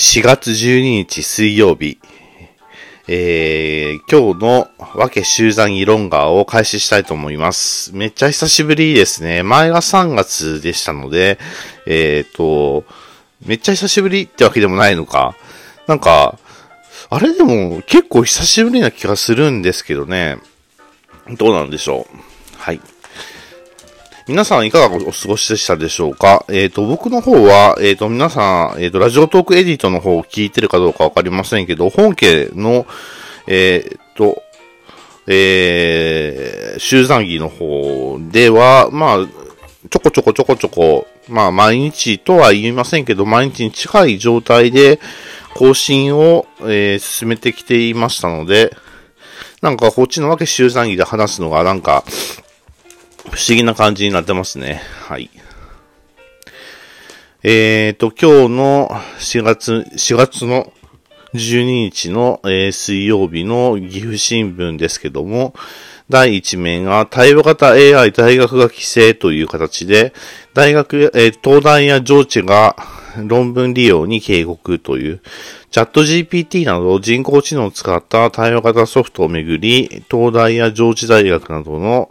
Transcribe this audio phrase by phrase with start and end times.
[0.00, 1.98] 4月12日水曜日、
[3.06, 7.94] えー、今日のわけ集団議論ガーを開始したいと思います。
[7.94, 9.42] めっちゃ久しぶりですね。
[9.42, 11.38] 前が3月でしたので、
[11.84, 12.84] えーと、
[13.44, 15.36] めっちゃ久しぶりってわけでもないのか。
[15.86, 16.38] なんか、
[17.10, 20.38] あれでも結構久しぶりな気がするんですけどね。
[21.36, 22.29] どうなんでしょう。
[24.26, 26.44] 皆さんいかがお過ごしでしたでしょうか？
[26.48, 32.86] えっ、ー、と、僕の方は、えっ、ー、と、皆さん、えっ、ー、と、ラジオトークエディットの方を聞いてるかどうかわかりませんけど、本家の、
[33.46, 34.42] えっ、と、
[35.26, 39.26] えー、集団儀の方では、まあ、
[39.88, 45.00] ちょこちょこちょこちょこ、まあ、毎日とは言いませんけど、毎日に近い状態で
[45.54, 48.76] 更新を、えー、進めてきていましたので、
[49.62, 52.04] なんかこっちのわけ集団儀で話すのがなんか、
[53.28, 54.80] 不思議な感じになってますね。
[55.06, 55.30] はい。
[57.42, 58.88] えーと、今日の
[59.18, 60.72] 4月、4月の
[61.34, 65.54] 12日の、えー、水曜日の岐阜新聞ですけども、
[66.08, 70.12] 第1面が対話型 AI 大学が規制という形で、
[70.54, 72.76] 大学、えー、東大や上智が
[73.26, 75.20] 論文利用に警告という、
[75.70, 82.10] チャット GPT など人工知能を使った対話型ソフトをめぐり、東大や上智大学などの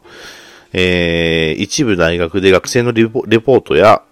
[0.74, 4.04] えー、一部大学で学生のレポートや、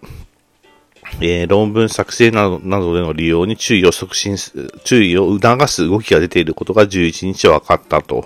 [1.22, 8.26] えー、論文作成などなどでの利用に注意を促進す、注意を促す動きが出ていることが11日分かったと。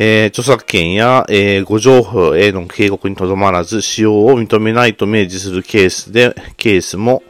[0.00, 7.24] えー、著作権や、えー、誤情報への警告にとどまらず、使用を認めないと明示するケースで、ケースも、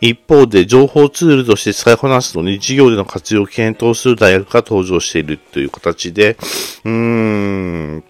[0.00, 6.38] 一方で情報ツールとして使いこなすのに授業での活用を検討する大学が登場しているという形で、
[6.84, 8.04] うーん、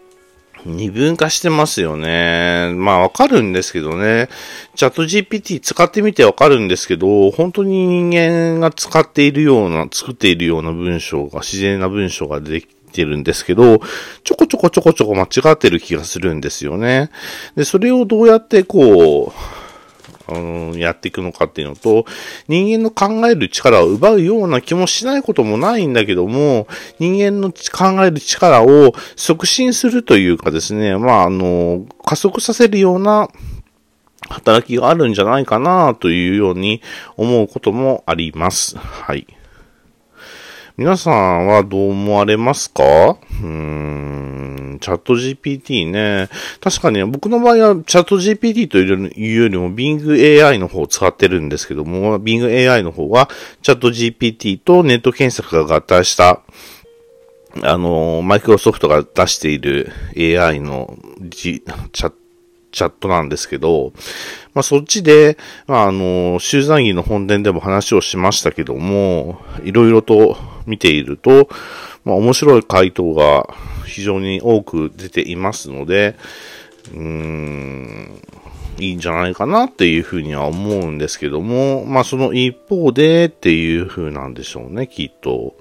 [0.67, 2.73] 二分化してますよね。
[2.75, 4.29] まあわかるんですけどね。
[4.75, 13.81] チャット GPT 使ってみてわかるんですけど、本当に人間が使っているような、作っているような文章が、自然な文章ができてるんですけど、
[14.25, 17.11] ちょこちょこちょこちょこ間違ってる気がするんですよね。
[17.57, 19.60] で、それをどうやってこう、
[20.35, 22.07] うん、やっていくのかっていうのと、
[22.49, 26.67] 人間の考える力を奪うような気もしないこともないんだけども、
[26.99, 33.29] 人間の考える力を促進するというかですね、まあ、あの、加速させるような
[34.29, 36.83] 働きがあるんじゃないかなというように
[37.17, 38.77] 思うこともあります。
[38.79, 39.27] はい。
[40.81, 42.83] 皆さんはどう思われますか？
[42.83, 46.31] うーん、チャット GPT ね。
[46.59, 48.85] 確かに僕の場合はチャット GPT とい
[49.37, 53.29] うよりも Bing AI の方を使ってるんですけども、Bing AI の方は
[53.61, 56.41] チャット GPT とネット検索が合体した
[57.63, 60.97] あの、マイクロソフトが出している AI の
[61.31, 62.13] チャッ
[62.73, 63.93] チャットなんですけど、
[64.55, 65.37] まあ、そっちで、
[65.67, 70.39] まあ、あの、集団議の本殿でも話をしましたけども、いろいろと
[70.71, 71.49] 見ていると、
[72.05, 73.53] まあ、面白い回答が
[73.85, 76.17] 非常に多く出ていますので、
[76.93, 78.23] うーん、
[78.79, 85.57] いいんじゃないかなっていうふうには思うんですけども、まあ、その一方でっていうふうなんでしょうね、きっと。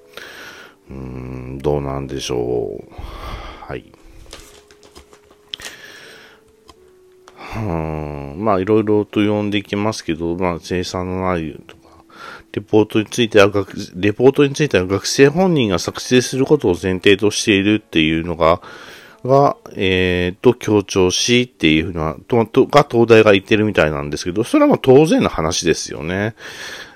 [0.90, 2.94] うーん、どうなんでしょう。
[3.68, 3.92] はい。
[7.56, 11.79] うん、まあいろいろと読んでいきますけど、まあ生産の内容とか、
[12.52, 18.62] レポートについては学、レポートについては学生本人が作成することを前提としているっていうのが、
[19.26, 26.36] が、えっ、ー、と、強調しっていうふうな、と、と、が東大が言ってるみたいなんですけど、それはもう当然の話ですよね。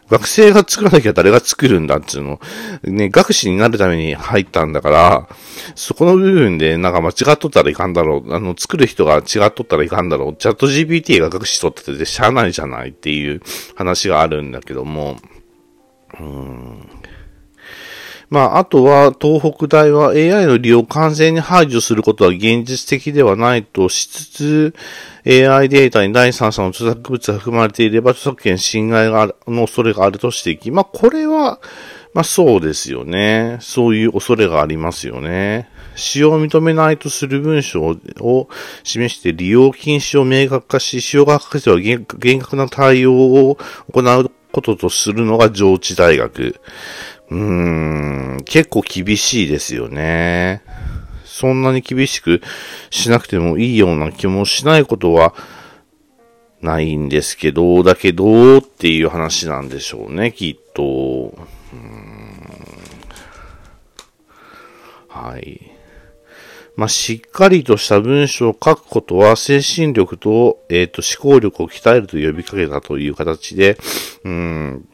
[0.09, 2.39] 学生が作らなきゃ誰が作るんだっていうの。
[2.83, 5.27] ね、学士になるために入ったんだから、
[5.75, 8.33] そこの部分でなんか間違っとったらいかんだろう。
[8.33, 10.35] あの、作る人が違っとったらいかんだろう。
[10.35, 13.41] チャット GPT が学士取っててしゃあないじゃないっていう
[13.75, 15.17] 話があるんだけども、
[16.19, 16.89] うん
[18.33, 24.75] まあ、あとは、東北大は AI の利用を完全に排除することは現実的ではないとしつつ、
[25.23, 30.73] AI データに第三者の著作物が含まれていれば著作権侵害があるの恐れがあると指摘。
[30.73, 31.59] まあ、これは、
[32.15, 33.57] まあそうですよね。
[33.61, 35.69] そういう恐れがありますよね。
[35.95, 38.49] 使用を認めないとする文章を
[38.83, 43.57] 示して利用禁止を明確化し、使用が発覚しては厳格な対応を
[43.91, 46.55] 行うこととするのが上智大学。
[47.29, 50.61] うーん、結構厳しいですよね。
[51.25, 52.41] そんなに厳しく
[52.91, 55.33] しなくてもいいような気もしないことは
[56.61, 61.35] ないんですけど、だけどっていう話なんでしょうね、きっと。
[65.09, 65.72] はい。
[66.75, 73.77] まあ、しっかりとした文章を書くことは精神力と、えっ、ー、と、思考力を鍛えると呼びかけたという形で、
[74.23, 74.89] うん、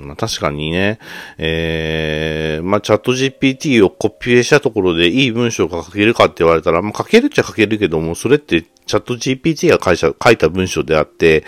[0.00, 0.98] ま、確かにね、
[1.38, 11.44] えー、まあ、チャット GPT をコピペしたところでいい文章が書けるかって言われたら、まあ、書けるっちゃ書けるけども、それってチャット GPT が書いた書いた文章であって、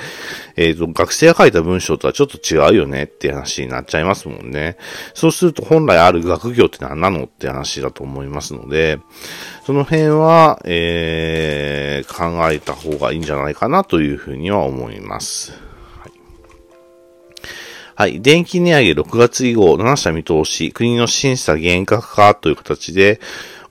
[0.56, 4.76] えっ、ー、と、学生が書いた文章とはちょっと違うよねって話になっちゃいますもんね。
[5.12, 9.00] そうすると本来ある学業って何なのって話だと思いますので、
[9.66, 15.71] その辺は、えー、考えた方がいいんじゃないかなというふうには思います。
[17.94, 18.22] はい。
[18.22, 23.20] 電気値上げ6月以降、7社見通し、国の審査厳格化という形で、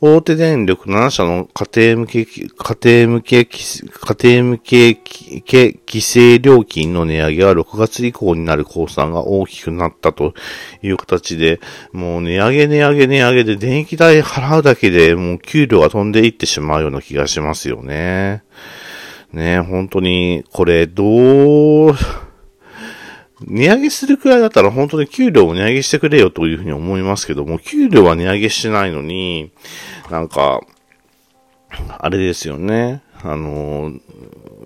[0.04, 10.34] 大手電力7社の家庭向け、家庭向け、家庭向け、規制料金の値上げは6月以降になる公算が大きくなったと
[10.82, 11.60] いう形で、
[11.92, 18.42] もう値上げ値上げ値上げで電気代払うだけでもう給料が飛んでいってしまうような気がしますよね。
[19.34, 21.96] ね本当に、これどう、
[23.48, 29.52] 値上げするくらいだったら本当に給料を値上げしてくれよというふうに思いますけども、給料は値上げしないのに、
[30.10, 30.62] なんか、
[31.98, 33.02] あれですよね。
[33.24, 33.94] あの、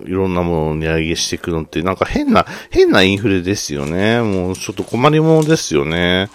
[0.06, 4.20] いろんなものを値上げしていくのって、なんか変な、変なインフレですよね。
[4.20, 6.30] もうちょっと困りものですよね。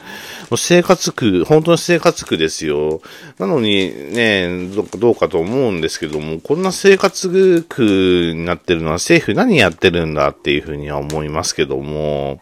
[0.50, 3.01] もう生活苦、本当に生活苦ですよ。
[3.39, 12.41] なのにね、どうかと思うんですけども、こんな生活苦になってるのは政府何やってるんだっていうふうには思いますけども、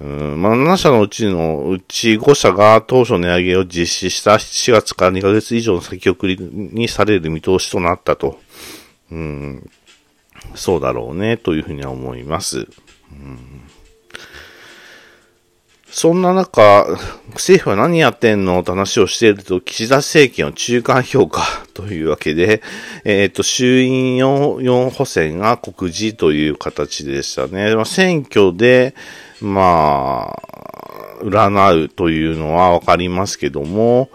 [0.00, 8.38] うん、まあ、7社のうちのうち5社が当初値上げを実施した7月から2ヶ月以上の先送りにされる見通しとなったと。
[9.10, 9.14] う、
[10.54, 12.68] そうだろうね、というふうには思います。
[13.10, 13.68] うん
[15.90, 16.86] そんな中、
[17.32, 18.62] 政府は何やってんの？
[18.62, 21.42] と話をしていると、岸田政権を中間評価
[21.72, 22.62] というわけで、
[23.04, 27.74] えっ、ー、と、衆院 4, 4補選が告示という形でしたね。
[27.74, 28.94] まあ、選挙で、
[29.40, 34.10] まあ、占うというのはわかりますけども、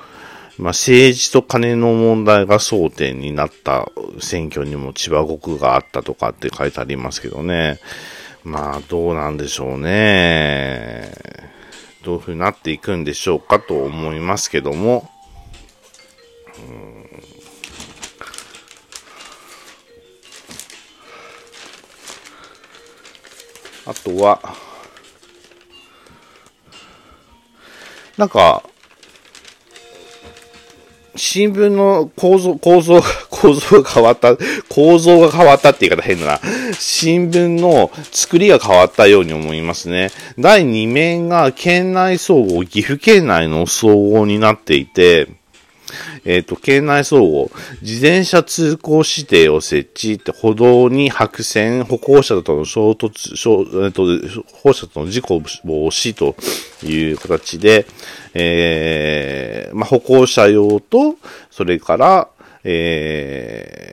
[0.57, 3.89] まあ、政治と金の問題が争点になった
[4.19, 7.79] 選挙にも千葉国があったとかって書いてありますけどね。
[8.43, 11.11] まあ、どうなんでしょうね。
[12.03, 15.09] どういう風になっていくんでしょうかと思いますけども。
[23.85, 24.41] あとは、
[28.17, 28.63] なんか、
[31.15, 34.35] 新聞の構造、構造、構造が変わった、
[34.69, 36.39] 構造が変わったって言い方変だな。
[36.73, 40.11] 新聞の作りが変わったように思いますね。
[40.39, 45.27] 第2面が県内総合、岐阜県内の総合になっていて、
[46.25, 47.51] えっ、ー、と、県内総合、
[47.81, 56.35] 自転車通行指定を設置って歩道に白線、歩行者との衝突、衝えっ、ー、と、歩行者との事故防止と
[56.85, 57.85] いう形で、
[58.33, 61.15] えー、まあ、歩行者用と、
[61.51, 62.29] それから、
[62.63, 63.87] え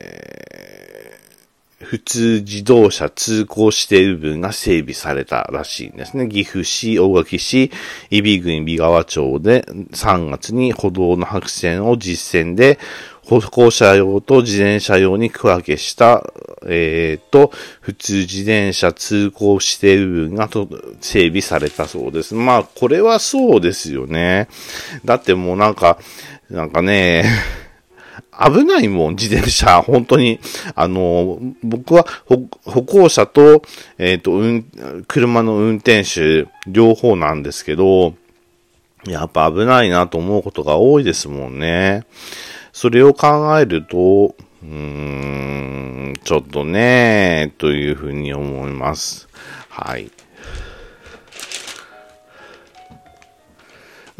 [1.83, 6.27] 普通自動車通行指定部分が整備されたらしいんですね。
[6.27, 7.71] 岐阜市、大垣市、
[8.09, 12.79] 伊比郡美川町で3月に歩道の白線を実践で
[13.23, 16.23] 歩行者用と自転車用に区分けした、
[16.67, 20.67] えー、と、普通自転車通行指定部分がと
[20.99, 22.35] 整備されたそうです。
[22.35, 24.49] まあ、これはそうですよね。
[25.05, 25.97] だってもうなんか、
[26.49, 27.23] なんかね、
[28.31, 29.81] 危ないもん、自転車。
[29.81, 30.39] 本当に。
[30.75, 33.61] あの、僕は歩行者と、
[33.97, 38.15] えっ、ー、と、うん、車の運転手、両方なんですけど、
[39.05, 42.05] やっぱ危ないなと思うことが多いですもんね。
[42.71, 49.27] それを考えると、うーん、ちょっとね、というふうに思います。
[49.69, 50.11] はい。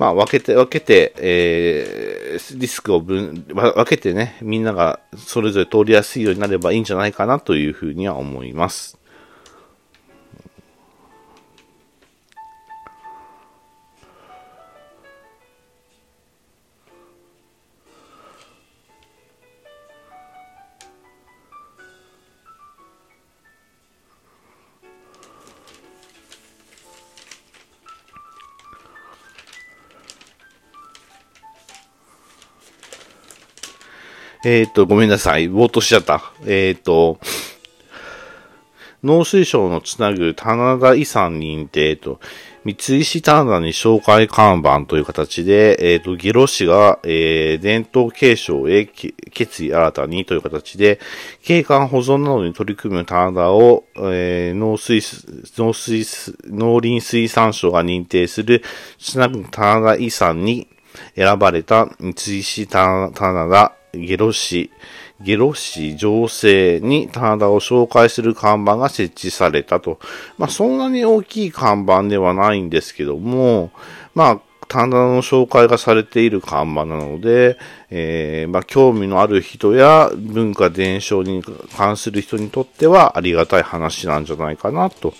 [0.01, 8.97] まあ、分けて、分けて、えー、リスクを分、分けてね、みんながそれぞれ通りやすいようになればいいんじゃないかなというふうには思います。
[34.43, 35.47] えっ、ー、と、ごめんなさい。
[35.47, 36.33] ぼーっとしちゃった。
[36.45, 37.19] えっ、ー、と、
[39.03, 42.19] 農水省のつなぐ棚田遺産認定と、
[42.63, 50.99] 三石棚田に紹介看板という形で、えっ、ー、と、ゲロ市が、えー、伝統継承へ決意新たにという形で、
[51.43, 55.01] 景観保存などに取り組む棚田を、えー、農水、
[55.57, 56.05] 農水、
[56.45, 58.63] 農林水産省が認定する、
[58.99, 60.67] つなぐ棚田遺産に
[61.15, 64.71] 選ばれた三石棚田ゲロ市、
[65.19, 69.99] ゲロ市情勢に棚田を紹介する看板が設置されたと。
[70.37, 73.71] まあ、そんなに大きい看板ではないんですけども、
[74.15, 77.57] まあ、棚田の紹介がされている看板なので、
[77.89, 81.43] えー、まあ、興味のある人や文化伝承に
[81.75, 85.13] 関する人にとってはありがたい話なんじゃないかなと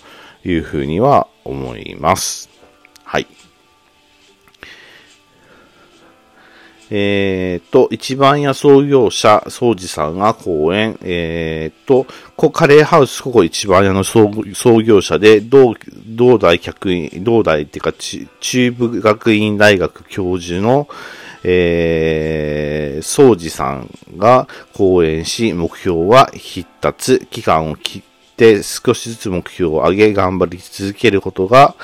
[0.44, 2.48] いうふうには思います。
[3.04, 3.26] はい。
[6.94, 14.28] えっ、と、一番屋創業者、総司さんが講演、えっ、ー、と、カレーハウス、ここ一番屋の創
[14.82, 15.74] 業者で、同、
[16.06, 17.94] 同大客員、同大っていうか、
[18.40, 20.86] 中部学院大学教授の、
[21.44, 28.02] えー、総司さんが講演し、目標は必達、期間を切っ
[28.36, 31.74] て少しずつ目標を上げ、頑張り続けることが、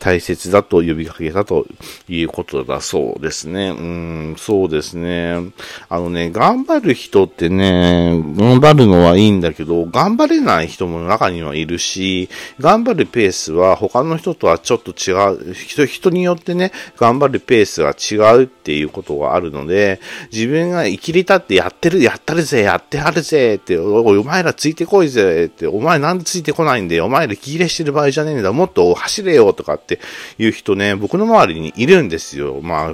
[0.00, 1.66] 大切だと呼びかけたと
[2.08, 3.68] いうことだそうですね。
[3.68, 5.34] うん、そうですね。
[5.90, 15.12] あのね、頑張る人ってね、頑張るのはいいんだけど、頑張れない人も中にはいるし、頑張るペースは他の人とはちょっと違
[15.50, 20.00] う、人、人によってね、頑張るペースが違うっていうことがあるので、
[20.32, 30.00] 自分が生きり立ってやってる、やったるぜ、やってはるぜって、おお前らついてこいぜって、お前なんでついてこないんだよ、お前ら気入れしてる場合じゃねえんだ、もっと走れよとかってって
[30.38, 32.60] いう人ね、僕の周りにいるんですよ。
[32.62, 32.92] まあ、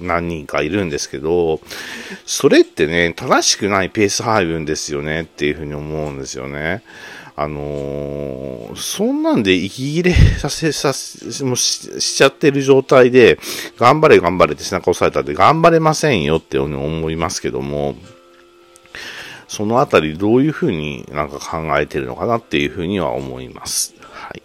[0.00, 1.60] 何人かいるんですけど、
[2.24, 6.82] それってね、正しくないペース配分ですよねっていうふうに思うんですよね。
[7.34, 13.38] あのー、そんなんで息切れさせ、させ、もししちゃってる状態で、
[13.78, 17.96] 頑張れ頑張れって背中押されたって頑張れませんよって思いますけども、
[19.48, 23.94] そのあたりどういうふうになんか考えてるのかなっていうふうには思います。
[24.10, 24.42] はい。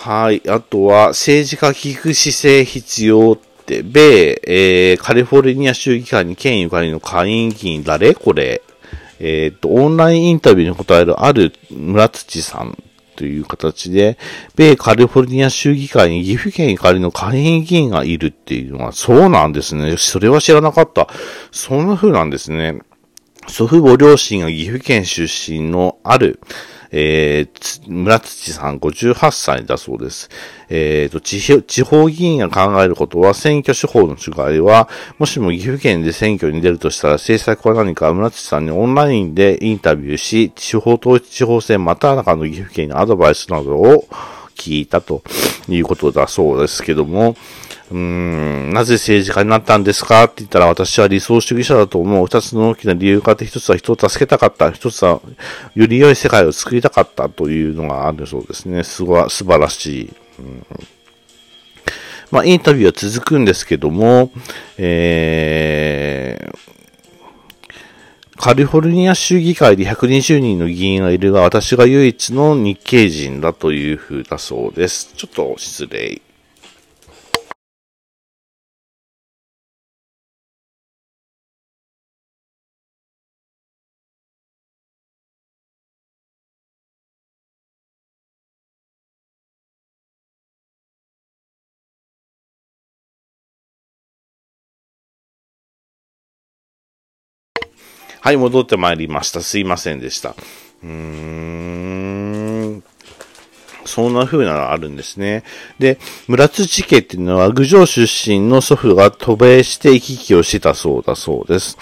[0.00, 8.14] はいあとは、政治家聞く姿勢必要って、米、えー、カリフォルニア州議会に県ゆかりの下院議員、誰？
[8.14, 8.62] これ
[9.18, 12.78] えっ、と、オンラインインタビューに答えるある村土さん
[13.16, 14.18] という形で、
[14.54, 19.96] 米カリフォルニア州議会に岐阜県ゆかりの下院議員がいるっていうのは、そうなんですね。
[19.96, 21.08] それは知らなかった。
[21.50, 22.78] そんな風なんですね。
[23.48, 26.38] 祖父母両親が岐阜県出身のある、
[26.90, 30.28] えー、村土さん58歳だそうです。
[30.68, 44.04] えっ、ー、と地、地方議員が考えることは、選挙手法の違いは、もしも岐阜県で選挙に出るとしたら、政策は何か村土さんにオンラインでインタビューし、地方統一地方選または中の岐阜県にアドバイスなどを
[44.58, 45.22] 聞いたと
[45.68, 47.36] いうことだそうですけども、
[47.90, 52.26] うーん、なぜ政治家になったんですかって言ったら私は理想主義者だと思う。
[52.26, 54.70] 二つの大きな理由があって、一つは人を助けたかった。
[54.72, 55.22] 一つは
[55.74, 58.84] より良い世界を作りたかったというのがあるそうですね。
[58.84, 60.12] すごい、素晴らしい。
[60.40, 60.66] うん
[62.30, 64.30] まあ、インタビューは続くんですけども、
[64.76, 66.77] えー、
[68.38, 75.12] カリフォルニア州議会で120人の議員がいるが、私が唯一の日系人だというふうだそうです。
[75.16, 76.22] ちょっと失礼。
[98.28, 99.40] はい、戻ってまいりました。
[99.40, 100.34] すいませんでした。
[100.84, 102.84] うーん。
[103.86, 105.44] そんな風なのがあるんですね。
[105.78, 111.78] で、村土家っていうのは、郡上出身の祖父が渡米して行き来をしてたそうだそうです。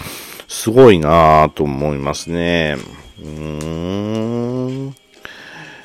[0.47, 2.77] すごいなぁと思いますね。
[3.19, 4.95] うーん。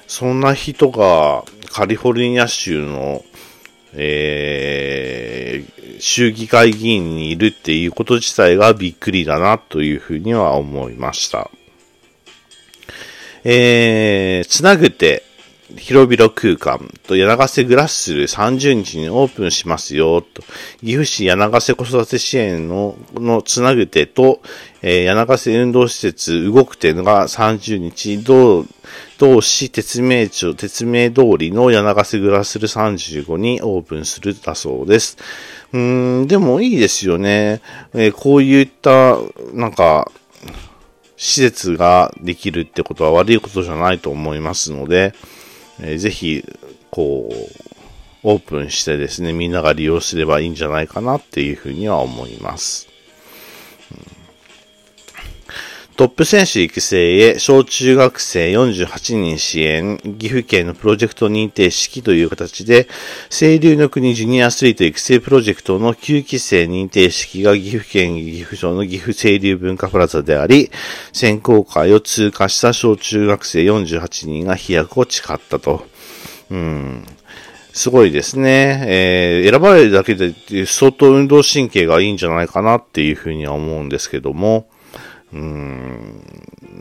[0.06, 1.42] そんな人が
[1.72, 3.24] カリフォルニア州の、
[3.94, 5.31] えー、
[6.02, 11.48] 州議会議員にいるっていうこと自体がびっくりだなというふうには思いました。
[13.44, 15.22] えー、つなぐて、
[15.76, 20.42] 広々空間と柳瀬グラッスル30日にオープンしますよと、
[20.80, 24.40] 岐阜市柳瀬子育て支援ののつなぐてと、
[24.82, 28.66] えー、柳瀬運動施設動くてが30日、同、
[29.18, 35.16] 同市鉄名町、鉄名通りの柳瀬グラッスル35にオープンするだそうです。
[35.72, 37.62] うん、でもいいですよね。
[37.94, 39.16] えー、こういった、
[39.54, 40.10] なんか、
[41.16, 45.14] 施設ができるってことは悪いことじゃないと思いますので、
[45.80, 46.44] えー、ぜひ、
[46.90, 47.62] こう、
[48.24, 52.91] オープンしてですね、みんなが利用すればいいんじゃないかなっていうふうには思います。
[55.96, 62.88] トップ選手育成へ小中学生48人支援、岐阜県のプロジェクト認定式という形で、
[63.28, 70.70] 清流の国ジュニアアスリート育成プロジェクトの9期生認定式が岐阜県岐阜省の岐阜清流文化プラザであり、
[71.12, 75.86] 選考会を通過した小中学生48人が飛躍を誓ったと。
[76.50, 77.04] うん。
[77.74, 78.84] すごいですね。
[78.86, 80.34] えー、選ばれるだけで
[80.66, 84.66] 相当運動神経がいいんじゃないかなっていうふうには思うんですけども、
[85.32, 86.22] うん、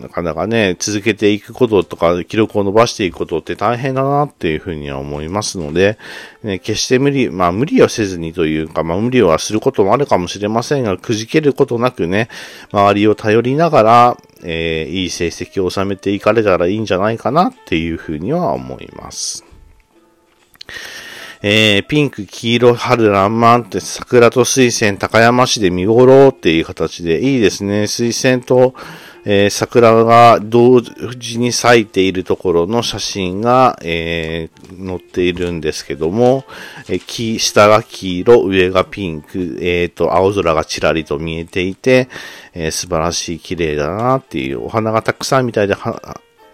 [0.01, 5.97] なかなかね、続けていくこととか、記録を伸ばしていくことって大変だなっていうふうには思いますので、
[6.43, 12.27] ね、決して無理、まあ無理はせずにというか、まあ無理はすることもあるかもしれませんが、くじけることなくね、
[12.71, 19.45] 周りを頼りながら、えー、いい成績を収めていかれたらいいんじゃないかなっていうふうには思います。
[21.43, 27.87] えー、ピンク、黄色、春、らんまんって桜と水仙、高山市で見頃っていう形でいいですね。
[27.87, 28.75] 水仙と、
[29.25, 36.43] えー、桜が同時に咲いているところの写真が、えー、載っているんですけども、
[36.87, 42.07] えー、下が黄色、上がピンク、えっ、ー、と、青空がちらりと見えていて、
[42.53, 45.75] えー、素晴らしい綺麗だなっていう、お花がたくさんみたいで、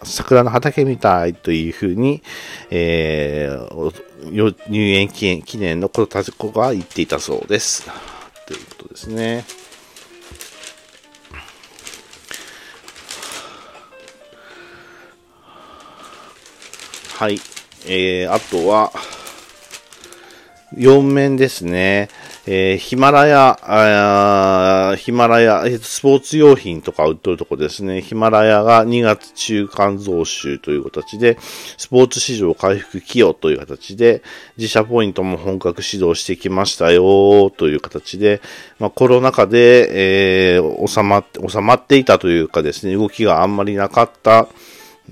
[0.03, 2.21] 桜の畑みたいというふうに、
[2.69, 7.89] えー、入園記念の子たち子が言っていたそうです。
[8.45, 9.45] ということですね。
[17.15, 17.39] はい。
[17.87, 18.91] えー、あとは、
[20.75, 22.09] 4面ですね。
[22.49, 28.01] えー、ヒマラヤ、ヒマラヤ、スポーツ用品とか売っとるとこですね。
[28.01, 31.37] ヒマラヤが2月中間増収という形で、
[31.77, 34.23] スポーツ市場回復寄与という形で、
[34.55, 38.39] 自社ポイントも本格始動してきましたよという形で、
[38.79, 44.47] まあ、コロナ禍で、えー、収まって、収まっていたというかですね、動きがあんまりなかった、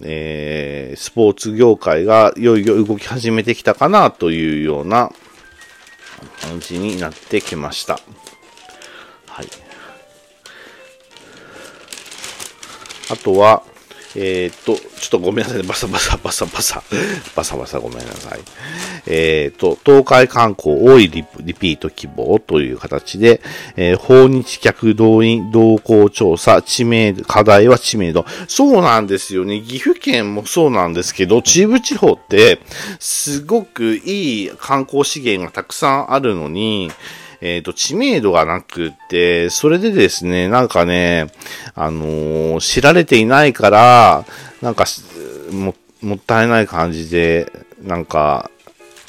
[0.03, 5.11] えー、スポーツ業界がいよいよ動き始めてきたかなというような
[6.41, 7.99] 感じになってきました。
[9.27, 9.47] はい。
[13.11, 13.63] あとは、
[14.15, 15.67] えっ、と、ちょっとごめんなさいね。
[15.67, 16.83] バサバサバサバサ。
[17.35, 18.39] バサバサごめんなさい。
[19.07, 21.23] えっ、と、東海観光多いリ
[21.53, 23.41] ピート希望という形で、
[23.75, 28.25] えー、訪日客動員動向調査、知名度、課題は知名度。
[28.47, 29.61] そうなんですよね。
[29.61, 32.59] 岐阜県もそうなんですけど、中部地方って、
[32.99, 36.91] すごくいい観光資源がたくさんあるのに、
[37.41, 41.27] えっ、ー、と、知名度がなくって、それでですね、なんかね、
[41.73, 44.25] あのー、知られていないから、
[44.61, 44.85] なんか、
[45.51, 48.49] も、もったいない感じで、なんか、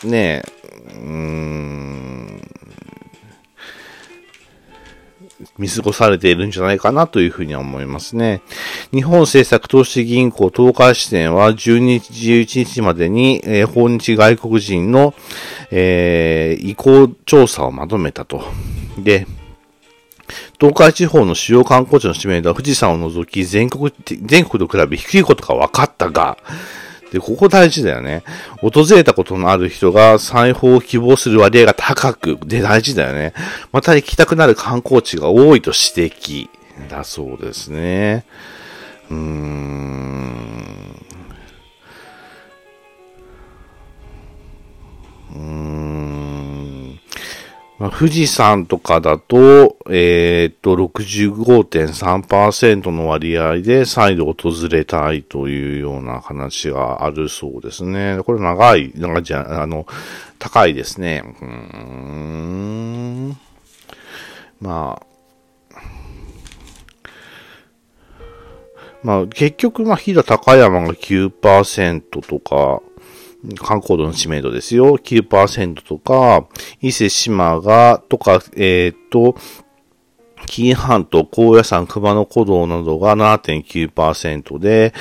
[0.05, 0.43] ね、
[0.89, 2.16] うーん、
[5.59, 8.43] 見過ごされているんじゃないかなというふうには思いますね。
[8.93, 15.15] 日本政策投資銀行東海支店は12日、11日までに、えー、訪日外国人の、
[15.71, 18.43] えー、移行調査をまとめたと。
[18.99, 19.27] で、
[20.59, 26.39] 東海地方の主要観光地の知名度は富士山を除き全国、全国と比べ低いことが分かったが、
[27.17, 28.25] で、ここ大事だよね。
[28.61, 33.33] 訪れたことのある人が裁縫を希望する割合が高く、で大事だよね。
[33.73, 36.49] また行きたくなる観光地が多いと指摘
[36.91, 38.27] だそうですね。
[39.11, 40.27] うーん。
[45.33, 45.76] うーん。
[47.79, 54.35] まあ、富士山とかだと、えー、っと、65.3%の割合で再度訪
[54.71, 58.19] れたいというような話があるそうですね。
[58.25, 59.87] これ長い、長いじゃ、あの、
[60.39, 61.23] 高いですね。
[61.43, 63.37] うん。
[64.59, 65.03] まあ、
[69.03, 72.81] まあ、結局、まあ、飛騨高山が9%とか、
[73.55, 74.99] 観光度の知名度ですよ。
[74.99, 76.47] 9%とか、
[76.81, 79.37] 伊勢志摩が、とか、えっ、と、
[80.47, 84.95] 紀伊半島、高野山、熊野古道などが7.9%で、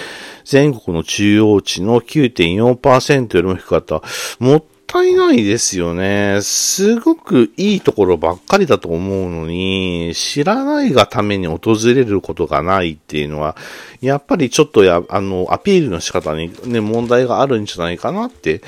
[0.43, 4.01] 全国の中央値の9.4%よりも低かった。
[4.39, 4.63] もっ
[4.95, 6.39] ったいないですよね。
[6.41, 13.57] すごくいいところばっかりだと思うのに、知らないがために訪れることがないっていうのは、
[13.99, 18.61] やっぱりちょっとや、あの、アピールの仕方にね、問題があるんじゃないかなって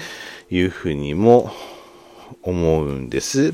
[0.52, 1.50] いうふうにも
[2.44, 3.54] 思うんです。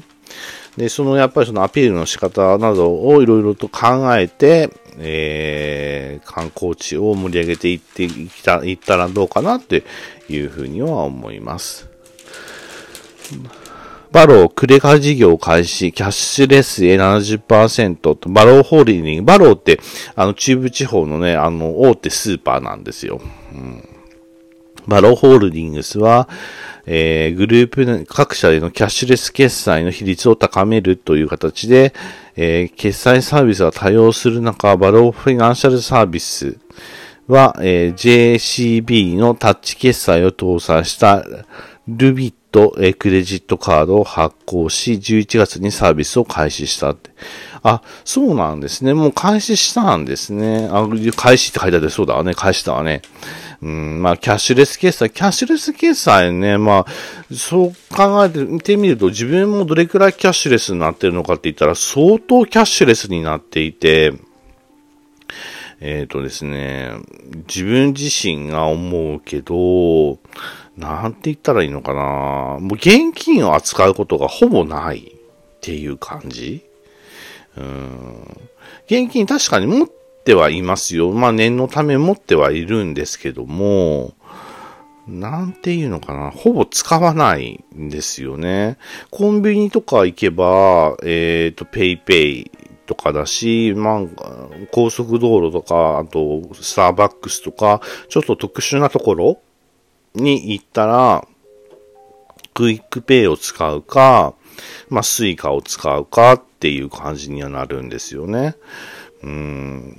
[0.75, 9.83] で、そのやっぱりそのアピールの仕方などをいろいろと考えて、えー、観光地を盛り上げていっていったいったらどうかなって
[10.27, 11.92] いうふうには思います。
[14.11, 19.79] バロー、クレカ事業開始、キャッシュレスへ70%と、バローホールディング、バローって、
[20.15, 23.19] あの、中部地方のね、あの、大手スーパーなんですよ。
[23.53, 23.83] うん、
[24.87, 26.29] バローホールディングスは、
[26.85, 31.93] えー、グループ各社でのキャッシュレス決済の比率を高めるという形で、
[32.35, 36.57] えー、決済サービスが多様化する中、バローフィナンシャルサービス
[37.27, 41.25] は、えー、JCB のタッチ決済を搭載した
[41.87, 47.09] ルビット、えクレジットカードを発行し、11月にサービスを開始したって。
[47.63, 48.93] あ、そうなんですね。
[48.93, 50.69] もう開始したんですね。
[50.71, 50.87] あ、
[51.17, 52.35] 開始って書いてあってそうだわね。
[52.35, 53.01] 開始だわね。
[53.63, 64.13] うん、まあ、キャッシュレス決済、キャッシュレス決済ね、まあ、そう考えて見てみると、自分もどれくらいキャッシュレスになってるのかって言ったら、相当キャッシュレスになっていて、
[65.79, 66.91] えっ、ー、とですね、
[67.47, 70.19] 自分自身が思うけど、
[70.77, 76.65] なんて言ったらいいのかなもう現金を扱うことがほぼないっていう感じ
[77.57, 78.49] うん。
[78.85, 81.11] 現金確かに持ってはいますよ。
[81.11, 84.13] まあ念のため持ってはいるんですけども、
[85.07, 86.31] なんていうのかな。
[86.31, 88.77] ほぼ使わないんですよね。
[89.11, 92.51] コンビニとか行けば、えっ、ー、と、ペイペイ
[92.85, 94.01] とかだし、まあ、
[94.71, 99.41] 高速道路とか、あと、スターバックスとか、ちょっと特殊なところ
[100.15, 101.27] に行ったら、
[102.53, 104.35] クイックペイを使うか、
[104.89, 108.55] まあ、スイカを使うかっていう感じにはなるんですよね。
[109.23, 109.97] うん。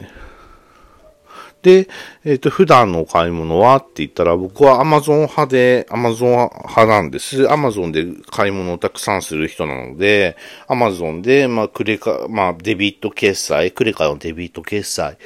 [1.63, 1.89] で、
[2.25, 7.45] えっ、ー、と、普段のお買い物はって言ったら、僕は Amazon 派で、Amazon 派なんです。
[7.45, 10.37] Amazon で買い物をたくさんする人なので、
[10.69, 15.17] Amazon で、まあ、クレカ、まあ、デビット決済、クレカのデビット決済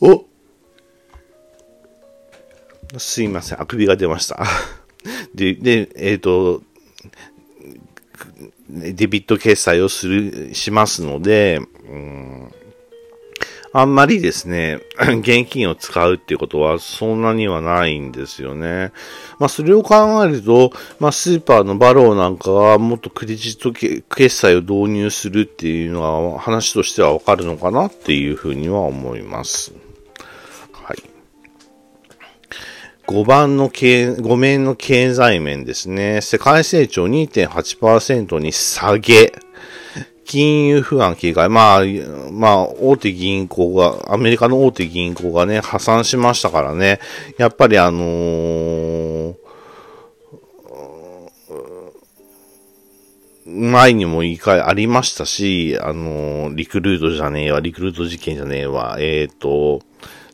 [0.00, 0.24] を
[2.98, 4.44] すいません、あくびが出ました。
[5.34, 6.62] で、で、えっ、ー、と、
[8.68, 12.52] デビット決済をする、しますので、うん
[13.78, 14.80] あんまりですね、
[15.20, 18.90] 現金を使うっていうことはそんなにはないんですよね。
[19.38, 29.74] まあそれを考えると、まあスーパーのバローなんかはもっとクレジット決済を導入するっていうのは話としてはわかるのかなっていうふうには思います。
[33.06, 36.20] 5番の経、5面の経済面ですね。
[36.20, 39.32] 世界成長2.8%に下げ。
[40.24, 41.48] 金融不安警戒。
[41.48, 41.80] まあ、
[42.32, 46.98] まあ、大手銀行が、アメリカの大手銀行がね、破産しましたからね。
[47.38, 49.34] やっぱりあのー、
[53.46, 59.80] 前にも言い換えありましたし、あの、リクルートじゃねえわ、リクルート事件じゃねえわ、えっ、ー、と、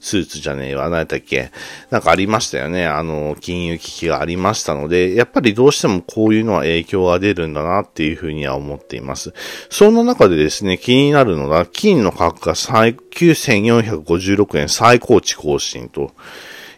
[0.03, 1.53] スーツじゃねえわ、何やったっけ？
[1.91, 2.87] なんかありましたよね。
[2.87, 9.33] あの、金融危機がありましたので、やっぱりどうしてもこういうのは影響が出るんだなっていうふうには思っています。
[9.71, 16.11] そんな中でですね、気になるのが、金の価格が、9456円最高値更新と。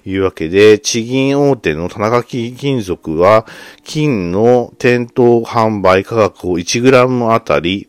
[0.07, 3.47] いうわけで、地銀大手の田中金属は、
[3.85, 7.89] 金の店頭販売価格を 1g あたり、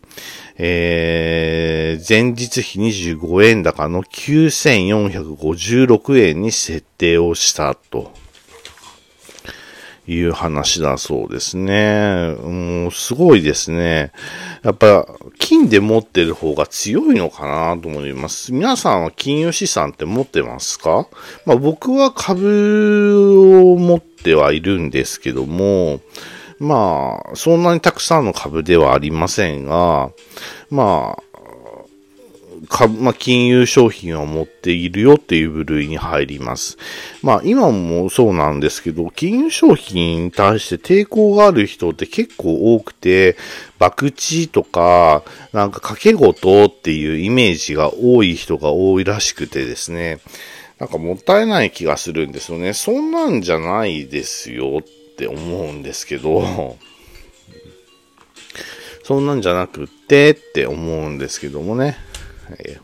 [0.57, 8.13] えー、前日比25円高の9456円に設定をしたと。
[10.07, 12.35] いう話だそうですね。
[12.35, 14.11] もうすごいですね。
[14.61, 15.07] やっぱ
[15.39, 18.53] 金で持ってる方が強いのかなと思います。
[18.53, 21.07] 皆さんは金融資産って持ってますか？
[21.47, 26.01] まあ僕は株を持ってはいるんですけども、
[26.59, 30.11] まあ、そんなにたくさんの株ではありませんが、
[30.69, 31.23] まあ、
[32.69, 36.77] 株、まあ、金融商品を持っているよっていう部類に入ります。
[37.21, 43.35] まあ、今もそうなんですけど、金融商品に対して抵抗がある人って結構多くて、
[43.79, 50.19] 博打とか、なんか掛け事っていうイメージが多い人が多いらしくてですね、
[50.79, 52.73] なんかもったいない気がするんですよね。
[52.73, 54.81] そんなんじゃないですよ
[55.15, 56.77] って思うんですけど、
[59.03, 61.97] そんなんじゃなくってって思うんですけどもね。
[62.49, 62.79] はい。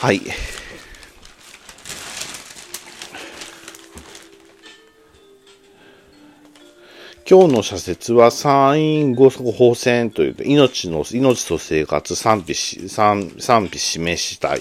[0.00, 0.20] はい
[7.26, 14.60] 今日の社説は参院ご法選という命の、命と生活賛否し、賛賛否示したい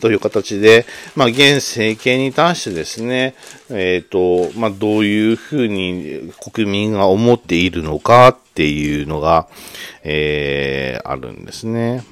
[0.00, 3.34] という形で、まあ、現政権に対してですね、
[3.68, 9.46] えっ、ー、と、まあ、どういうふうに国民が思っているのかっていうのが、
[10.02, 12.04] えー、あるんですね。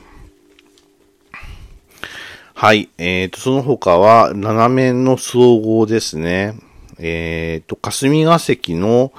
[2.52, 2.90] はい。
[2.98, 6.54] えっ、ー、と、その他は、斜面の総合ですね。
[6.98, 9.10] えっ、ー、と、霞が関の、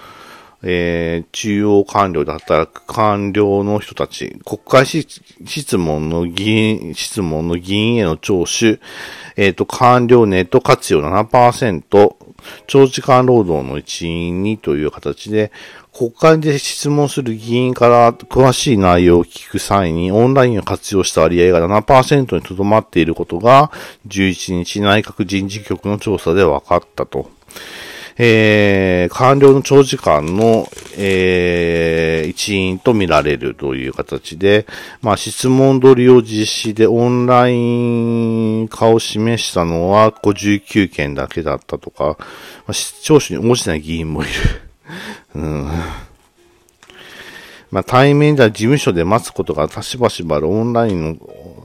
[0.69, 8.81] えー、中央官僚で働く官僚の人たち、国会質問の議員、質問の議員への聴取、
[9.37, 12.15] えっ、ー、と、官僚ネット活用7%、
[12.67, 15.53] 長時間労働の一員にという形で、
[15.93, 23.71] 国会で質問する議員から詳しい内容を聞く際にオンラインを活用した割合が7%にとどまっていることが
[24.05, 27.31] 11日内閣人事局の調査で分かったと。
[28.19, 34.65] えー、官僚の長時間の、えー、一員と見られるという形で、
[35.01, 42.17] まあ、質問取りを実施でオンライン化を示したのは59件だけだったとか、
[42.65, 44.31] まあ、聴取に応じない議員もいる。
[45.35, 45.71] うん
[47.69, 51.56] まあ、対面では事務所で待つことがしばしばるオンラインの、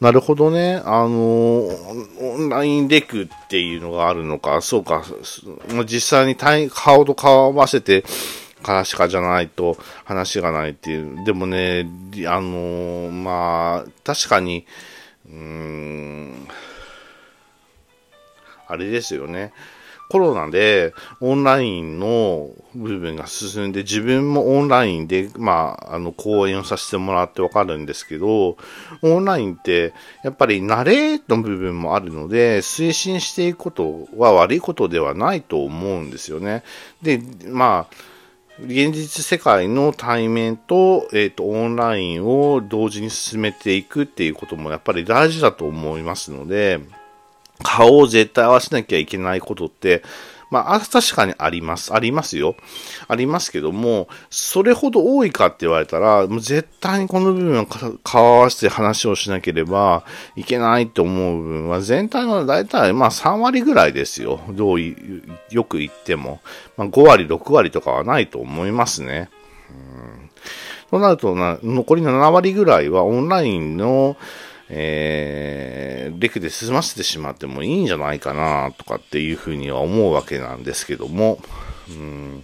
[0.00, 5.04] なるほどね、あの、オンラインレクっていうのがあるのか、そうか、
[5.86, 8.04] 実際に対顔と顔を合わせて、
[8.62, 11.24] からしかじゃないと話がないっていう。
[11.24, 11.88] でもね、
[12.26, 14.66] あの、まあ、確かに、
[15.26, 16.48] うーん、
[18.66, 19.52] あれですよね。
[20.08, 28.56] コロナでオンラインの部分が進んで、自分もオンラインで、まあ、あの、講演をさせてもらってわかるんですけど、
[29.02, 36.62] オンラインって、やっぱり慣れの部分もあるので、推進していくことは悪いことではないと思うんですよね。
[37.02, 37.94] で、まあ、
[38.60, 46.80] 現実世界の対面と、えっ、ー、と、オンラインを同時に進めていくっていうこともやっぱり大事だと思いますので、
[47.62, 50.02] 顔を絶対合わせなきゃいけないことって、
[50.48, 51.92] まあ、確かにあります。
[51.92, 52.54] ありますよ。
[53.08, 57.66] ありますけども、それほど多いかって言われたら、もう絶対にこの部分を
[58.04, 60.04] 顔合わせて話をしなければ
[60.36, 64.40] いけないって思う部分は、全体の大体まあ3割ぐらいですよ。
[64.50, 64.80] どう
[65.50, 66.40] よく言っても。
[66.76, 69.28] まあ、5割、6割とかはないと思いますね。
[69.70, 70.30] うん
[70.90, 74.16] となるとな、残り7割ぐらいはオンラインの、
[74.68, 81.38] えー、レクで済ませてしまってもいいんじゃないかなとかっていうふうには思うわけなんですけども、
[81.88, 82.42] うん、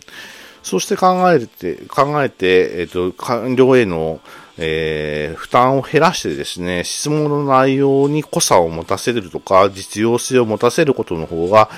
[0.63, 4.21] そして考えて、考えて、えっ、ー、と、官僚への、
[4.59, 11.69] えー、負担を減らしてですね、質問の内容に濃さを持たせるとか、実用性を持たせることの方が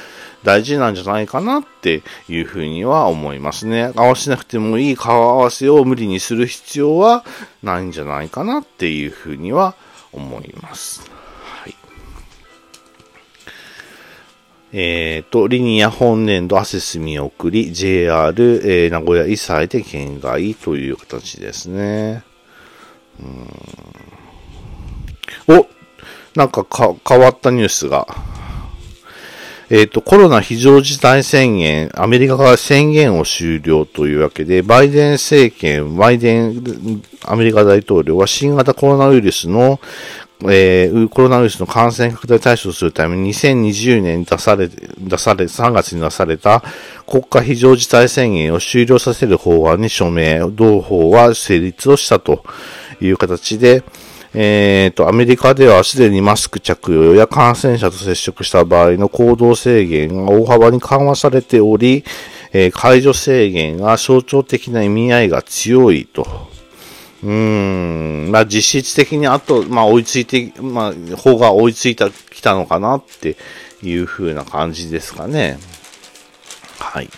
[0.43, 3.93] 大事なんじゃないかなっていうふうには思いますね。
[3.97, 7.25] 合わせなくてもいい顔合わせを無理にする必要は
[7.63, 9.75] ないんじゃないかなっていうふうには
[10.15, 11.11] 思います。
[11.43, 11.75] はい。
[14.73, 18.33] えっ、ー、と、リニア本年度アセス見送り、JR、
[18.65, 22.25] えー、名古屋以西で県外という形ですね。
[23.21, 23.49] うん
[25.47, 25.67] お
[26.35, 28.07] なんかか変わったニュースが。
[29.71, 39.81] えっ、ー、と、コロナ非常事態宣言、アメリカが宣言を終了というわけで、バイデン政権、バイデン、アメリカ大統領は新型コロナウイルスの、
[40.43, 46.63] えー、コロナウイルスの感染拡大対処するために2020年に出され、出され、3月に出された
[47.07, 52.45] 国家非常事態宣言を終了させる法案に署名、同法は成立をしたと
[53.01, 53.83] いう形で、
[54.35, 62.05] えっ、ー、と、アメリカではすでにマスク着用や感染者と接触した場合の行動制限が大幅に緩和されており、
[62.53, 66.27] えー、解除制限が象徴的な意味合いが強いと。
[67.23, 73.37] うーん、まあ実質的にあと、まあ追いついて、まあ方が追いついた、きたのかなって
[73.83, 75.59] いう風な感じですかね。
[76.81, 77.09] はい。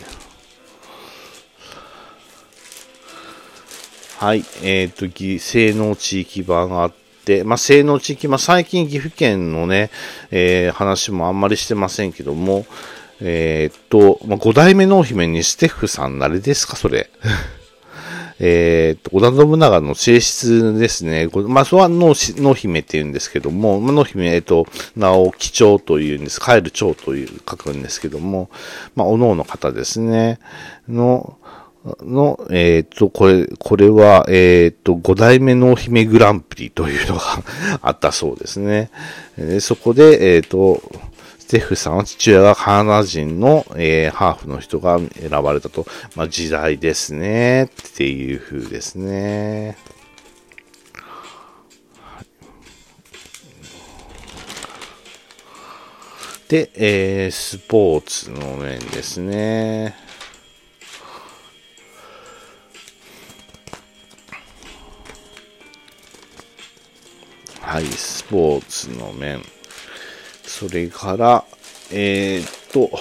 [4.19, 4.45] はい。
[4.63, 7.06] えっ、ー、と、性能地域版があって、、
[7.45, 9.91] まあ、性能地域、まあ、最近岐阜県のね、
[10.31, 12.67] えー、話もあんまりしてませんけども、
[13.21, 17.11] えー、っと、まあ、五代目濃姫にステッフさん、誰ですか、それ。
[18.39, 21.29] えっと、織田信長の性質ですね。
[21.49, 22.15] まあ、それは濃
[22.55, 26.39] 姫って言うんですけども、まあ、濃姫、えっと、名を貴長というんです。
[26.39, 28.51] 帰る長という、書くんですけども、
[28.95, 30.39] まあ、おのおの方ですね。
[30.87, 31.39] の、
[32.03, 37.23] の、えっ、と、これ、これは、えっ、と、五代目のお姫グランプリというのが
[37.83, 38.91] あったそうですね。
[39.39, 40.83] でそこで、えっ、と、
[41.39, 45.87] ステフさんは父親がカナダ人の、えー、ハーフの人が選ばれたと。
[46.17, 47.65] まあ、時代ですね。
[47.65, 49.77] っていう風ですね。
[56.49, 60.06] で、えー、スポーツの面ですね。
[67.67, 69.43] はい、スポーツの面。
[70.45, 71.45] それから、
[71.91, 72.97] えー、っと、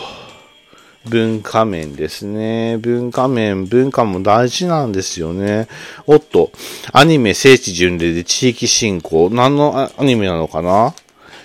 [1.08, 2.80] 文化面ですね。
[2.80, 5.68] 文化面、文化も大事なんですよね。
[6.08, 6.52] おっと、
[6.94, 9.30] アニメ聖地巡礼で地域振興。
[9.30, 10.96] 何のアニメなのかな？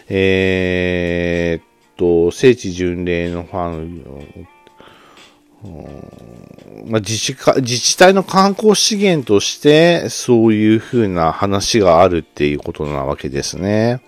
[0.09, 1.65] えー、っ
[1.99, 4.49] と、聖地巡礼のファン、
[6.87, 14.03] まあ、自治自治体の観光資源として、そういうふうな話があるっていうことなわけですね。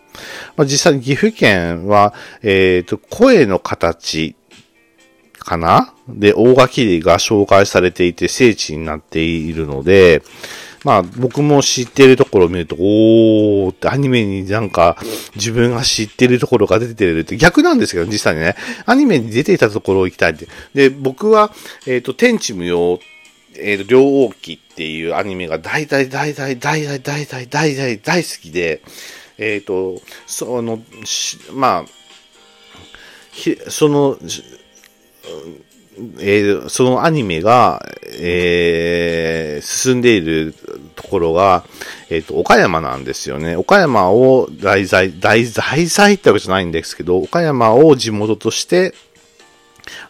[0.56, 4.36] まあ、実際に岐阜県は、えっ、ー、と、声の形
[5.38, 5.94] かな？
[6.08, 10.22] で、大垣が紹介されていて聖地になっているので、
[10.84, 14.96] まあ僕も知ってるところを見ると、おーってアニメになんか
[15.36, 20.48] 自分が知ってるところが出てるって逆なんですけど、実際にね、アニメに出ていたところを行きたいって。
[20.74, 21.52] で、僕は、
[21.86, 22.98] えっ、ー、と、天地無用、
[23.56, 28.82] えっ、ー、と、両王記っていうアニメが大大大大大大大大大大大好きで、
[29.38, 30.80] えっ、ー、と、その、
[31.52, 32.02] まあ、
[33.68, 34.18] その、
[36.18, 37.84] えー、そのアニメが、
[38.18, 40.54] えー、進んでいる
[40.94, 41.64] ところが、
[42.08, 43.56] えっ、ー、と、岡山なんですよね。
[43.56, 48.94] 岡山を題材、題材、ってわけじゃないんですけど、岡山を地元として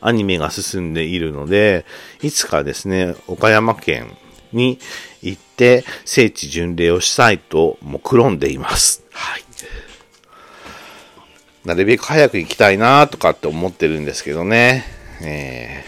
[0.01, 1.85] アニメが進んでいるので、
[2.23, 4.17] いつかですね、岡山県
[4.53, 4.79] に
[5.21, 9.03] 行って聖地巡礼をしたいと目論んでいます。
[9.11, 9.45] はい。
[11.65, 15.02] なるべく早く行きたいなとかって思ってるんですけどね。
[15.25, 15.85] え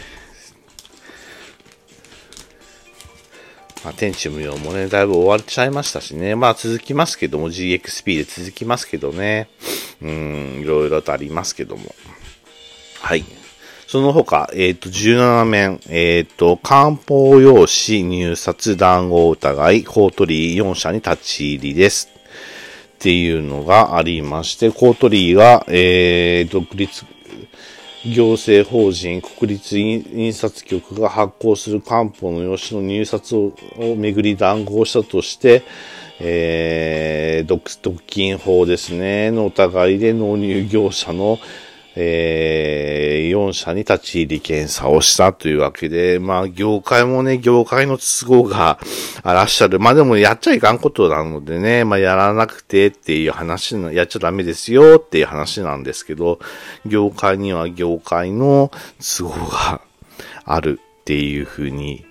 [3.82, 6.34] ー、まあ、天地無用もね、だいぶ終わっちゃいましたしね。
[6.34, 9.48] まあ続きますけども、GXP で続きますけどね。
[10.00, 11.94] うん、いろいろとありますけども。
[13.00, 13.24] はい。
[13.86, 22.10] その他、えっ、ー、と、17面、えっ、ー、と、漢方用紙入札談合疑い、コートリー4社に立ち入りです。
[22.94, 27.04] っていうのがありまして、コートリーが、えー、独立
[28.06, 33.54] 行政法人国立印刷局が発行する官報の用紙の入札を
[33.96, 35.62] めぐり談合したとして、
[36.20, 37.62] えー、独
[38.06, 41.38] 禁法ですね、の疑いで納入業者の、
[41.96, 48.80] えー、4社に立ち入り検査をしたというわけで、まあ、業界もね、業界の都合が
[49.22, 49.78] あらっしゃる。
[49.78, 56.40] まあでも、やっちゃいかんことなのでね、まあ、やらなくてっていう話の、やっちゃダメですよっていう話なんですけど、
[56.84, 59.80] 業界には業界の都合が
[60.44, 62.04] あるっていうふうに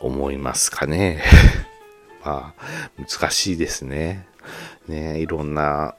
[0.00, 1.22] 思いますかね。
[2.22, 2.64] まあ、
[2.98, 4.26] 難しいですね。
[4.88, 5.94] ね、いろんな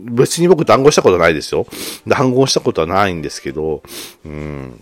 [0.00, 1.66] 別に僕談合したことないですよ。
[2.06, 3.82] 談合したことはないんですけど、
[4.24, 4.78] うん。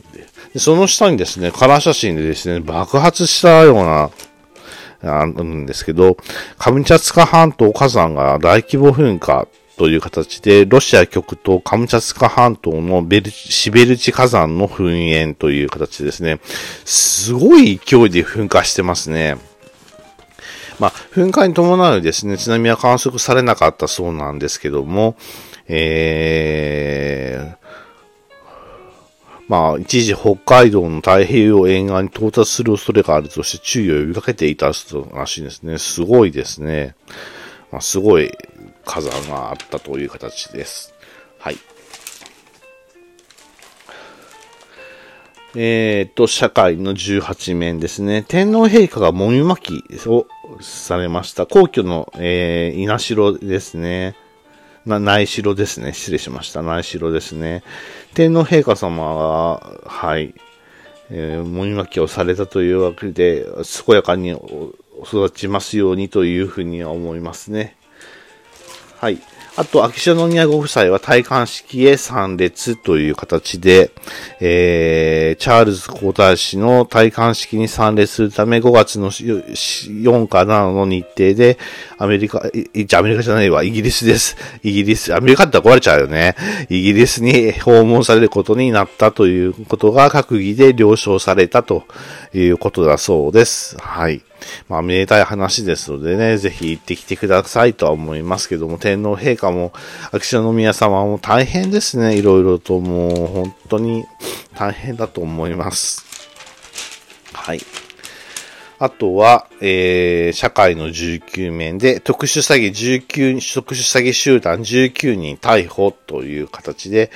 [0.53, 4.11] でその下にですね、カラー写真でですね、爆発したような、
[5.03, 6.17] あるんですけど、
[6.59, 9.47] カムチャツカ半島火山が大規模噴火
[9.77, 16.41] という形で、ロシア極東カムチャツカ半島のベルシベルチ火山の噴煙という形ですね。
[16.85, 19.37] すごい勢いで噴火してますね。
[20.79, 25.17] まあ、噴火に伴うですね、津波は観測されなかったそうなんですけども、
[25.69, 27.65] えー、
[29.49, 35.79] まあ、一時北海道の太平洋沿岸に到達する恐れがあるとして注意を呼びかけていた人らしいですね。
[35.79, 36.97] すごいですね。
[37.71, 38.33] まあ、すごい
[38.85, 40.95] 火山があったという形です。
[41.39, 41.59] はい。
[45.57, 48.25] えっ、と、社会の18面ですね。
[48.27, 50.27] 天皇陛下がもみ巻きを
[50.61, 51.47] されました。
[51.47, 54.17] 皇居の、えー、稲城ですね。
[54.87, 55.93] な、内城ですね。
[55.93, 56.63] 失礼しました。
[56.63, 57.63] 内城ですね。
[58.15, 60.35] 天皇陛下様は、はい、
[61.11, 63.45] えー、もみ巻きをされたというわけで、
[63.87, 64.31] 健やかに
[65.05, 67.77] 育ちますようにというふうには思いますね。
[68.99, 69.19] はい。
[69.57, 73.93] あと、秋篠宮ご夫妻は戴冠式へ参列という形で、
[74.41, 81.57] えー、チャールズ皇太子の戴冠式に参列するため5月の4か7の日程で、
[81.99, 84.37] アメリカ、じゃアメリカじゃないわ、イギリスです。
[84.65, 86.35] イギリス、アメリカって壊れちゃうよね。
[86.69, 91.85] イギリスに訪問されることになったということが閣議で了承されたと
[92.39, 93.77] いうことだそうです。
[93.79, 94.23] はい。
[94.69, 99.73] まあ、めでたい話ですのでね、ぜひ行ってきてくださいとは思いますけども、天皇陛下も、
[100.13, 104.05] 秋篠宮様も大変ですね、いろいろともう、本当に
[104.55, 106.05] 大変だと思います。
[107.33, 107.61] はい。
[108.79, 117.11] あとは、えー、社会の19面で、特殊詐欺19、特殊詐欺集団19人逮捕という形で、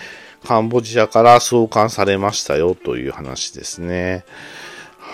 [0.45, 4.25] カンボジアから送還されましたよという話ですね。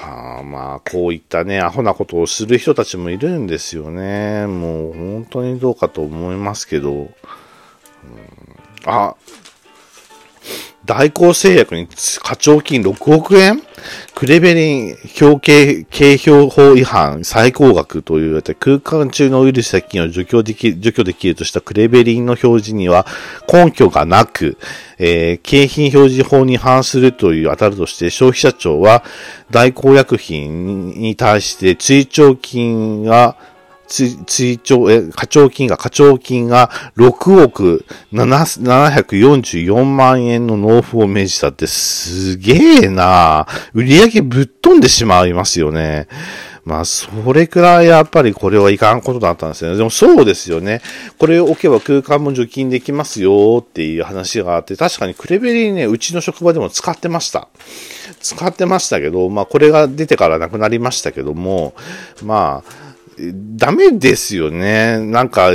[0.05, 4.46] はあ、まあ、こういったね、アホなことをする人たちもいるんですよね。
[4.46, 6.92] もう、本当にどうかと思いますけど。
[6.92, 7.11] うん、
[8.84, 9.16] あ、
[10.87, 11.89] 大光製薬に
[12.22, 13.62] 課徴金6億円？
[14.14, 23.07] クレベリン表計、計表法違反最高額という空間中のウイルス細菌を除去でき除去できるとしたクレベリンの表示には
[23.51, 24.59] 根拠がなく、
[24.99, 29.05] えー、景品表示法に違反するという当たるとして消費者庁は
[29.51, 33.37] 大光薬品に対して追徴金が
[33.87, 46.09] 追徴、え、課徴金が、課徴金が6億744万円の納付を命じたってすげえな売上ぶっ飛んでしまいますよね。
[46.64, 49.76] まあ、それくらいやっぱりこれはいかんことだったんですよね。
[49.76, 50.80] でもそうですよね。
[51.18, 57.49] これを置けば空間も除菌できますよっていう話があって、確かにクレベリーね、うちの職場でも使ってました。
[58.20, 61.74] 使ってましたけど、まあこれが出てからなくなりましたけども、
[62.22, 62.84] まあ、
[63.56, 64.98] ダメですよね。
[64.98, 65.50] なんか、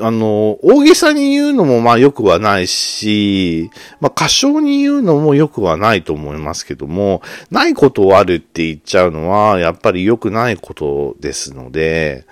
[0.00, 3.70] あの、大げさに言うのもまあ良くはないし、
[4.00, 12.26] まあ過小に言うのも良くはないと思いますけども、ないことをあるって言っちゃうのは、やっぱり良くないことですので、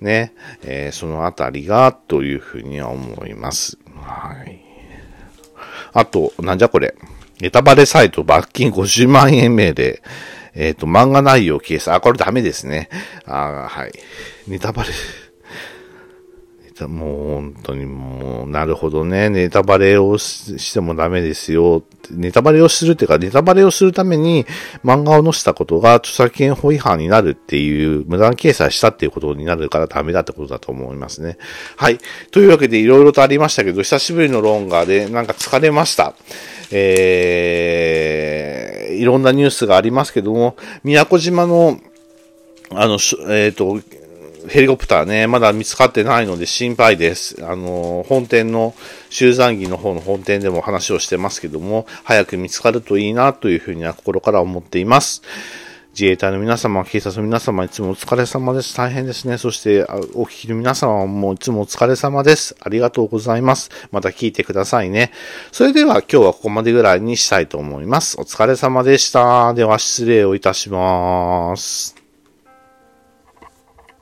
[0.00, 3.78] ね、えー、そのあたりが、というふうには思います。
[3.94, 4.60] はい。
[5.92, 6.94] あと、なんじゃこれ。
[7.40, 10.02] ネタバレサイト罰金50万円名で、
[10.54, 11.94] えっ、ー、と、漫画内容を掲載。
[11.94, 12.88] あ、これダメですね。
[13.24, 13.92] あはい。
[14.46, 14.90] ネタバレ。
[16.88, 19.30] もう本当にもう、なるほどね。
[19.30, 21.82] ネタバレをしてもダメですよ。
[22.10, 24.46] ネタバレをするっていうか、ネタバレをするために
[24.84, 31.38] 漫画を載せたことが著作権法違反になるっていう無断掲載したっていうことになるからダメだってことだと思いますね。
[31.76, 31.98] はい。
[32.30, 36.14] というわけでいろいろとありましたけど、久しぶりのロンガーでなんか疲れました。
[36.74, 41.80] えー、いろんなニュースがありますけども、宮古島の、
[42.70, 43.80] あの、えっ、ー、と、
[44.48, 47.44] ヘリコプターね、まだ見つかってないので心配です。
[47.44, 48.74] あの、本店の、
[49.08, 55.22] 集山儀の方の本店でも話をしてますけども、早く見つかるといいなというふうには心から思っています。
[55.92, 58.74] 自衛隊の皆様、警察の皆様、いつもお疲れ様です。
[58.74, 59.36] 大変ですね。
[59.36, 59.84] そして、
[60.14, 62.56] お聞きの皆様もいつもお疲れ様です。
[62.60, 63.68] ありがとうございます。
[63.90, 65.12] また聞いてくださいね。
[65.52, 68.18] それでは今日はここまでぐらいにしたいと思います。
[68.18, 69.52] お疲れ様でした。
[69.52, 72.01] では失礼をいたします。